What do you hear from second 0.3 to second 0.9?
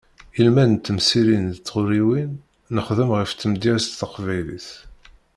Ilmend n